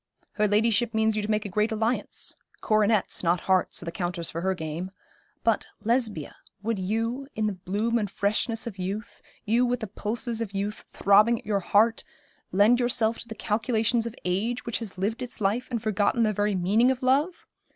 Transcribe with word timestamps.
Her 0.31 0.47
ladyship 0.47 0.95
means 0.95 1.15
you 1.15 1.21
to 1.21 1.29
make 1.29 1.45
a 1.45 1.49
great 1.49 1.71
alliance 1.71 2.35
coronets, 2.59 3.21
not 3.21 3.41
hearts, 3.41 3.83
are 3.83 3.85
the 3.85 3.91
counters 3.91 4.31
for 4.31 4.41
her 4.41 4.55
game; 4.55 4.89
but, 5.43 5.67
Lesbia, 5.83 6.37
would 6.63 6.79
you, 6.79 7.27
in 7.35 7.45
the 7.45 7.53
bloom 7.53 7.99
and 7.99 8.09
freshness 8.09 8.65
of 8.65 8.79
youth 8.79 9.21
you 9.45 9.63
with 9.63 9.79
the 9.81 9.85
pulses 9.85 10.41
of 10.41 10.53
youth 10.55 10.85
throbbing 10.87 11.37
at 11.37 11.45
your 11.45 11.59
heart 11.59 12.03
lend 12.51 12.79
yourself 12.79 13.19
to 13.19 13.27
the 13.27 13.35
calculations 13.35 14.07
of 14.07 14.15
age 14.25 14.65
which 14.65 14.79
has 14.79 14.97
lived 14.97 15.21
its 15.21 15.39
life 15.39 15.69
and 15.69 15.83
forgotten 15.83 16.23
the 16.23 16.33
very 16.33 16.55
meaning 16.55 16.89
of 16.89 17.03
love? 17.03 17.45